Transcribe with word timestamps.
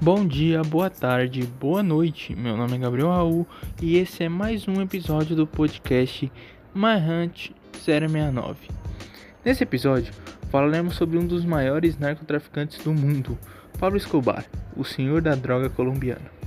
Bom 0.00 0.24
dia, 0.24 0.62
boa 0.62 0.88
tarde, 0.88 1.42
boa 1.58 1.82
noite. 1.82 2.32
Meu 2.32 2.56
nome 2.56 2.76
é 2.76 2.78
Gabriel 2.78 3.08
Raul 3.08 3.44
e 3.82 3.96
esse 3.96 4.22
é 4.22 4.28
mais 4.28 4.68
um 4.68 4.80
episódio 4.80 5.34
do 5.34 5.44
podcast 5.44 6.30
My 6.72 6.94
Hunt 6.94 7.50
069. 7.72 8.68
Nesse 9.44 9.64
episódio, 9.64 10.14
falaremos 10.52 10.94
sobre 10.94 11.18
um 11.18 11.26
dos 11.26 11.44
maiores 11.44 11.98
narcotraficantes 11.98 12.78
do 12.84 12.94
mundo, 12.94 13.36
Pablo 13.76 13.98
Escobar, 13.98 14.44
o 14.76 14.84
senhor 14.84 15.20
da 15.20 15.34
droga 15.34 15.68
colombiano. 15.68 16.38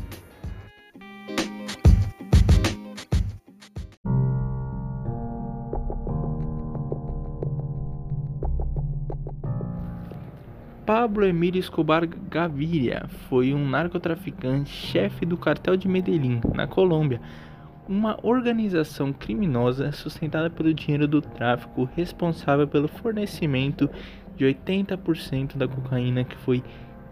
Pablo 10.93 11.25
Emílio 11.25 11.57
Escobar 11.57 12.05
Gaviria 12.05 13.05
foi 13.29 13.54
um 13.54 13.65
narcotraficante 13.65 14.69
chefe 14.69 15.25
do 15.25 15.37
cartel 15.37 15.77
de 15.77 15.87
Medellín, 15.87 16.41
na 16.54 16.68
Colômbia, 16.68 17.21
uma 17.87 18.19
organização 18.21 19.13
criminosa 19.13 19.93
sustentada 19.93 20.49
pelo 20.49 20.73
dinheiro 20.73 21.07
do 21.07 21.21
tráfico 21.21 21.89
responsável 21.96 22.68
pelo 22.68 22.89
fornecimento 22.89 23.89
de 24.35 24.43
80% 24.43 25.55
da 25.55 25.65
cocaína 25.65 26.25
que 26.25 26.35
foi 26.35 26.61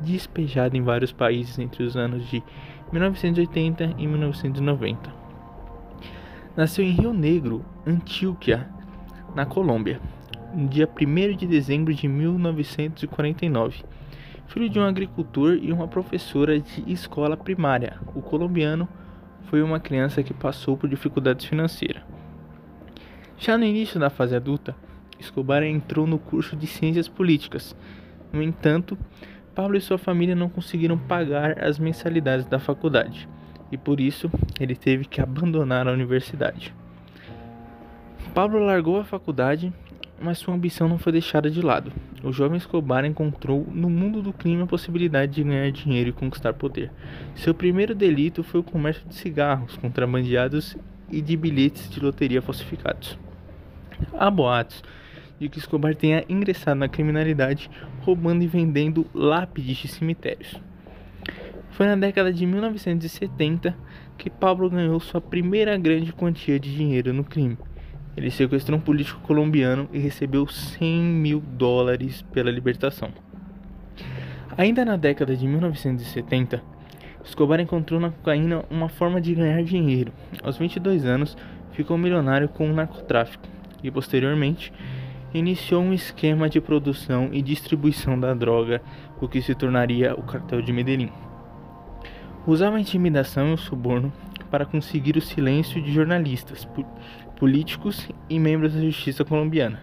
despejada 0.01 0.75
em 0.75 0.81
vários 0.81 1.13
países 1.13 1.57
entre 1.57 1.81
os 1.81 1.95
anos 1.95 2.29
de 2.29 2.43
1980 2.91 3.95
e 3.97 4.05
1990. 4.05 5.09
Nasceu 6.53 6.83
em 6.83 6.91
Rio 6.91 7.13
Negro, 7.13 7.63
Antioquia, 7.87 8.67
na 9.33 9.45
Colômbia 9.45 10.01
no 10.53 10.67
dia 10.67 10.87
1 10.87 11.37
de 11.37 11.47
dezembro 11.47 11.93
de 11.93 12.07
1949. 12.07 13.83
Filho 14.47 14.69
de 14.69 14.79
um 14.79 14.83
agricultor 14.83 15.59
e 15.61 15.71
uma 15.71 15.87
professora 15.87 16.59
de 16.59 16.83
escola 16.91 17.37
primária, 17.37 17.99
o 18.15 18.21
colombiano 18.21 18.87
foi 19.43 19.61
uma 19.61 19.79
criança 19.79 20.23
que 20.23 20.33
passou 20.33 20.75
por 20.75 20.89
dificuldades 20.89 21.45
financeiras. 21.45 22.03
Já 23.37 23.57
no 23.57 23.63
início 23.63 23.99
da 23.99 24.09
fase 24.09 24.35
adulta, 24.35 24.75
Escobar 25.19 25.63
entrou 25.63 26.07
no 26.07 26.17
curso 26.17 26.55
de 26.55 26.65
Ciências 26.65 27.07
Políticas. 27.07 27.75
No 28.31 28.41
entanto, 28.41 28.97
Pablo 29.53 29.77
e 29.77 29.81
sua 29.81 29.97
família 29.97 30.35
não 30.35 30.49
conseguiram 30.49 30.97
pagar 30.97 31.63
as 31.63 31.77
mensalidades 31.77 32.45
da 32.45 32.59
faculdade 32.59 33.27
e 33.71 33.77
por 33.77 33.99
isso 33.99 34.31
ele 34.59 34.75
teve 34.75 35.05
que 35.05 35.21
abandonar 35.21 35.87
a 35.87 35.91
universidade. 35.91 36.73
Pablo 38.33 38.59
largou 38.59 38.99
a 38.99 39.03
faculdade 39.03 39.73
mas 40.21 40.37
sua 40.37 40.53
ambição 40.53 40.87
não 40.87 40.97
foi 40.97 41.11
deixada 41.11 41.49
de 41.49 41.61
lado. 41.61 41.91
O 42.23 42.31
jovem 42.31 42.57
Escobar 42.57 43.05
encontrou 43.05 43.65
no 43.71 43.89
mundo 43.89 44.21
do 44.21 44.33
crime 44.33 44.61
a 44.61 44.67
possibilidade 44.67 45.33
de 45.33 45.43
ganhar 45.43 45.71
dinheiro 45.71 46.09
e 46.09 46.13
conquistar 46.13 46.53
poder. 46.53 46.91
Seu 47.35 47.53
primeiro 47.53 47.95
delito 47.95 48.43
foi 48.43 48.59
o 48.59 48.63
comércio 48.63 49.07
de 49.07 49.15
cigarros 49.15 49.77
contrabandeados 49.77 50.75
e 51.11 51.21
de 51.21 51.35
bilhetes 51.37 51.89
de 51.89 51.99
loteria 51.99 52.41
falsificados. 52.41 53.17
Há 54.13 54.29
boatos 54.29 54.83
de 55.39 55.47
que 55.47 55.59
Escobar 55.59 55.95
tenha 55.95 56.25
ingressado 56.27 56.79
na 56.79 56.89
criminalidade 56.89 57.69
roubando 58.01 58.43
e 58.43 58.47
vendendo 58.47 59.07
lápides 59.13 59.77
de 59.77 59.87
cemitérios. 59.87 60.55
Foi 61.71 61.87
na 61.87 61.95
década 61.95 62.33
de 62.33 62.45
1970 62.45 63.73
que 64.17 64.29
Pablo 64.29 64.69
ganhou 64.69 64.99
sua 64.99 65.21
primeira 65.21 65.77
grande 65.77 66.11
quantia 66.11 66.59
de 66.59 66.75
dinheiro 66.75 67.13
no 67.13 67.23
crime 67.23 67.57
ele 68.19 68.29
sequestrou 68.29 68.77
um 68.77 68.81
político 68.81 69.21
colombiano 69.21 69.87
e 69.93 69.97
recebeu 69.97 70.45
100 70.45 71.01
mil 71.01 71.39
dólares 71.39 72.21
pela 72.33 72.51
libertação. 72.51 73.13
Ainda 74.57 74.83
na 74.83 74.97
década 74.97 75.33
de 75.37 75.47
1970, 75.47 76.61
Escobar 77.23 77.61
encontrou 77.61 77.97
na 77.97 78.09
cocaína 78.09 78.65
uma 78.69 78.89
forma 78.89 79.21
de 79.21 79.33
ganhar 79.33 79.63
dinheiro. 79.63 80.11
Aos 80.43 80.57
22 80.57 81.05
anos, 81.05 81.37
ficou 81.71 81.97
milionário 81.97 82.49
com 82.49 82.69
o 82.69 82.73
narcotráfico 82.73 83.47
e, 83.81 83.89
posteriormente, 83.89 84.73
iniciou 85.33 85.81
um 85.81 85.93
esquema 85.93 86.49
de 86.49 86.59
produção 86.59 87.29
e 87.31 87.41
distribuição 87.41 88.19
da 88.19 88.33
droga, 88.33 88.81
o 89.21 89.29
que 89.29 89.41
se 89.41 89.55
tornaria 89.55 90.13
o 90.13 90.23
cartel 90.23 90.61
de 90.61 90.73
Medellín. 90.73 91.09
Usava 92.45 92.75
a 92.75 92.81
intimidação 92.81 93.51
e 93.51 93.53
o 93.53 93.57
suborno 93.57 94.11
para 94.49 94.65
conseguir 94.65 95.17
o 95.17 95.21
silêncio 95.21 95.81
de 95.81 95.91
jornalistas, 95.91 96.67
políticos 97.37 98.09
e 98.29 98.39
membros 98.39 98.73
da 98.73 98.81
justiça 98.81 99.23
colombiana. 99.23 99.81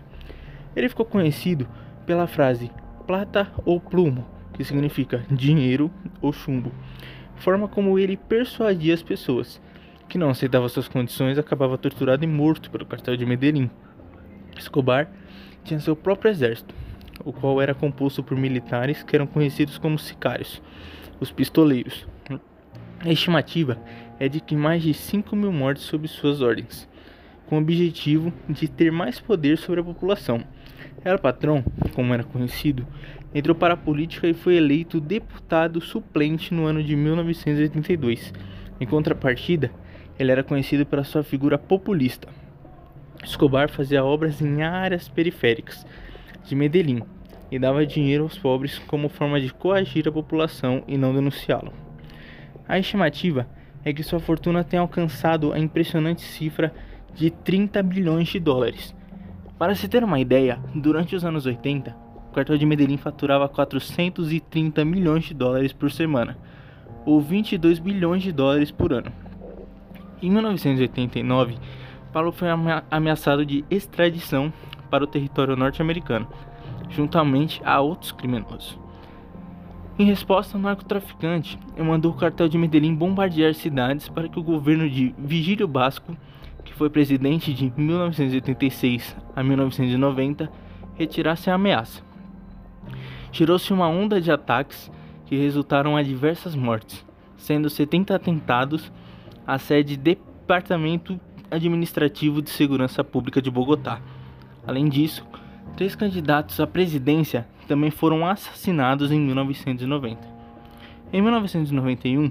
Ele 0.74 0.88
ficou 0.88 1.06
conhecido 1.06 1.66
pela 2.04 2.26
frase 2.26 2.70
plata 3.06 3.50
ou 3.64 3.80
plumo, 3.80 4.26
que 4.52 4.64
significa 4.64 5.24
dinheiro 5.30 5.90
ou 6.20 6.32
chumbo, 6.32 6.72
forma 7.36 7.68
como 7.68 7.98
ele 7.98 8.16
persuadia 8.16 8.94
as 8.94 9.02
pessoas 9.02 9.60
que 10.08 10.18
não 10.18 10.30
aceitavam 10.30 10.68
suas 10.68 10.88
condições 10.88 11.38
acabava 11.38 11.76
torturado 11.76 12.24
e 12.24 12.26
morto 12.26 12.70
pelo 12.70 12.86
cartel 12.86 13.16
de 13.16 13.26
Medellín. 13.26 13.70
Escobar 14.56 15.10
tinha 15.64 15.80
seu 15.80 15.96
próprio 15.96 16.30
exército, 16.30 16.74
o 17.24 17.32
qual 17.32 17.60
era 17.60 17.74
composto 17.74 18.22
por 18.22 18.36
militares 18.36 19.02
que 19.02 19.16
eram 19.16 19.26
conhecidos 19.26 19.78
como 19.78 19.98
sicários, 19.98 20.62
os 21.20 21.32
pistoleiros. 21.32 22.06
A 23.00 23.10
estimativa 23.10 23.78
é 24.18 24.28
de 24.28 24.40
que 24.40 24.56
mais 24.56 24.82
de 24.82 24.94
5 24.94 25.34
mil 25.36 25.52
mortes 25.52 25.84
sob 25.84 26.06
suas 26.08 26.40
ordens 26.40 26.88
com 27.46 27.56
o 27.56 27.60
objetivo 27.60 28.32
de 28.48 28.68
ter 28.68 28.92
mais 28.92 29.20
poder 29.20 29.56
sobre 29.56 29.80
a 29.80 29.84
população. 29.84 30.42
El 31.04 31.18
Patrão, 31.18 31.64
como 31.94 32.12
era 32.12 32.24
conhecido, 32.24 32.86
entrou 33.34 33.54
para 33.54 33.74
a 33.74 33.76
política 33.76 34.26
e 34.26 34.34
foi 34.34 34.56
eleito 34.56 35.00
deputado 35.00 35.80
suplente 35.80 36.52
no 36.52 36.66
ano 36.66 36.82
de 36.82 36.96
1982. 36.96 38.32
Em 38.80 38.86
contrapartida, 38.86 39.70
ele 40.18 40.32
era 40.32 40.42
conhecido 40.42 40.84
pela 40.84 41.04
sua 41.04 41.22
figura 41.22 41.56
populista. 41.56 42.28
Escobar 43.22 43.70
fazia 43.70 44.04
obras 44.04 44.40
em 44.40 44.62
áreas 44.62 45.08
periféricas 45.08 45.86
de 46.44 46.54
Medellín 46.54 47.02
e 47.50 47.58
dava 47.58 47.86
dinheiro 47.86 48.24
aos 48.24 48.36
pobres 48.36 48.78
como 48.86 49.08
forma 49.08 49.40
de 49.40 49.52
coagir 49.52 50.08
a 50.08 50.12
população 50.12 50.82
e 50.88 50.98
não 50.98 51.14
denunciá-lo. 51.14 51.72
A 52.68 52.78
estimativa 52.78 53.46
é 53.86 53.92
que 53.92 54.02
sua 54.02 54.18
fortuna 54.18 54.64
tenha 54.64 54.82
alcançado 54.82 55.52
a 55.52 55.60
impressionante 55.60 56.20
cifra 56.22 56.74
de 57.14 57.30
30 57.30 57.80
bilhões 57.84 58.26
de 58.26 58.40
dólares. 58.40 58.92
Para 59.56 59.76
se 59.76 59.86
ter 59.86 60.02
uma 60.02 60.18
ideia, 60.18 60.58
durante 60.74 61.14
os 61.14 61.24
anos 61.24 61.46
80, 61.46 61.96
o 62.28 62.34
cartão 62.34 62.56
de 62.56 62.66
Medellín 62.66 62.96
faturava 62.96 63.48
430 63.48 64.84
milhões 64.84 65.26
de 65.26 65.34
dólares 65.34 65.72
por 65.72 65.92
semana, 65.92 66.36
ou 67.04 67.20
22 67.20 67.78
bilhões 67.78 68.24
de 68.24 68.32
dólares 68.32 68.72
por 68.72 68.92
ano. 68.92 69.12
Em 70.20 70.32
1989, 70.32 71.54
Paulo 72.12 72.32
foi 72.32 72.48
ameaçado 72.90 73.46
de 73.46 73.64
extradição 73.70 74.52
para 74.90 75.04
o 75.04 75.06
território 75.06 75.54
norte-americano, 75.54 76.26
juntamente 76.90 77.62
a 77.64 77.80
outros 77.80 78.10
criminosos. 78.10 78.76
Em 79.98 80.04
resposta, 80.04 80.58
o 80.58 80.60
narcotraficante 80.60 81.58
mandou 81.78 82.12
o 82.12 82.16
cartel 82.16 82.48
de 82.48 82.58
Medellín 82.58 82.94
bombardear 82.94 83.54
cidades 83.54 84.08
para 84.08 84.28
que 84.28 84.38
o 84.38 84.42
governo 84.42 84.88
de 84.88 85.14
Vigílio 85.18 85.66
Basco 85.66 86.16
que 86.66 86.74
foi 86.74 86.90
presidente 86.90 87.54
de 87.54 87.72
1986 87.76 89.16
a 89.34 89.42
1990, 89.42 90.50
retirasse 90.96 91.48
a 91.48 91.54
ameaça. 91.54 92.02
Gerou-se 93.32 93.72
uma 93.72 93.88
onda 93.88 94.20
de 94.20 94.30
ataques 94.30 94.90
que 95.24 95.36
resultaram 95.36 95.96
a 95.96 96.02
diversas 96.02 96.54
mortes, 96.54 97.06
sendo 97.36 97.70
70 97.70 98.14
atentados 98.14 98.92
à 99.46 99.58
sede 99.58 99.96
do 99.96 100.02
Departamento 100.02 101.18
Administrativo 101.50 102.42
de 102.42 102.50
Segurança 102.50 103.04
Pública 103.04 103.40
de 103.40 103.50
Bogotá. 103.50 104.00
Além 104.66 104.88
disso, 104.88 105.24
três 105.76 105.94
candidatos 105.94 106.58
à 106.58 106.66
presidência 106.66 107.46
também 107.66 107.90
foram 107.90 108.26
assassinados 108.26 109.12
em 109.12 109.20
1990. 109.20 110.36
Em 111.12 111.22
1991, 111.22 112.30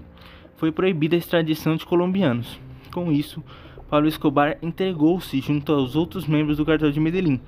foi 0.55 0.71
proibida 0.71 1.15
a 1.15 1.19
extradição 1.19 1.75
de 1.75 1.85
colombianos. 1.85 2.59
Com 2.93 3.11
isso, 3.11 3.43
Pablo 3.89 4.07
Escobar 4.07 4.57
entregou-se 4.61 5.39
junto 5.39 5.71
aos 5.71 5.95
outros 5.95 6.25
membros 6.25 6.57
do 6.57 6.65
cartel 6.65 6.91
de 6.91 6.99
Medellín. 6.99 7.39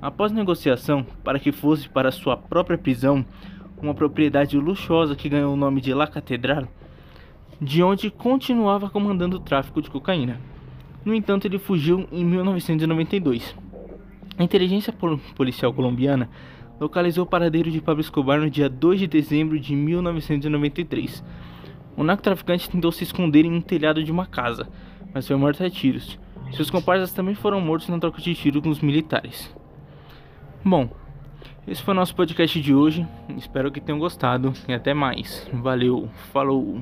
Após 0.00 0.32
negociação 0.32 1.04
para 1.24 1.38
que 1.38 1.52
fosse 1.52 1.88
para 1.88 2.10
sua 2.10 2.36
própria 2.36 2.78
prisão, 2.78 3.24
uma 3.80 3.94
propriedade 3.94 4.56
luxuosa 4.56 5.14
que 5.14 5.28
ganhou 5.28 5.52
o 5.52 5.56
nome 5.56 5.80
de 5.80 5.92
La 5.92 6.06
Catedral, 6.06 6.66
de 7.60 7.82
onde 7.82 8.10
continuava 8.10 8.90
comandando 8.90 9.36
o 9.36 9.40
tráfico 9.40 9.82
de 9.82 9.90
cocaína. 9.90 10.40
No 11.04 11.14
entanto, 11.14 11.46
ele 11.46 11.58
fugiu 11.58 12.06
em 12.10 12.24
1992. 12.24 13.54
A 14.38 14.44
inteligência 14.44 14.92
policial 15.34 15.72
colombiana 15.72 16.28
localizou 16.80 17.24
o 17.24 17.28
paradeiro 17.28 17.70
de 17.70 17.80
Pablo 17.80 18.00
Escobar 18.00 18.38
no 18.38 18.50
dia 18.50 18.68
2 18.68 19.00
de 19.00 19.06
dezembro 19.06 19.58
de 19.58 19.74
1993. 19.74 21.24
O 21.96 22.04
narcotraficante 22.04 22.68
tentou 22.68 22.92
se 22.92 23.04
esconder 23.04 23.44
em 23.44 23.52
um 23.52 23.60
telhado 23.60 24.02
de 24.04 24.12
uma 24.12 24.26
casa, 24.26 24.68
mas 25.14 25.26
foi 25.26 25.36
morto 25.36 25.64
a 25.64 25.70
tiros. 25.70 26.18
Seus 26.52 26.70
comparsas 26.70 27.12
também 27.12 27.34
foram 27.34 27.60
mortos 27.60 27.88
na 27.88 27.98
troca 27.98 28.20
de 28.20 28.34
tiro 28.34 28.62
com 28.62 28.68
os 28.68 28.80
militares. 28.80 29.54
Bom, 30.64 30.88
Esse 31.66 31.82
foi 31.82 31.94
o 31.94 31.96
nosso 31.96 32.14
podcast 32.14 32.60
de 32.60 32.72
hoje. 32.72 33.04
Espero 33.36 33.72
que 33.72 33.80
tenham 33.80 33.98
gostado 33.98 34.52
e 34.68 34.72
até 34.72 34.94
mais. 34.94 35.48
Valeu, 35.52 36.08
falou! 36.32 36.80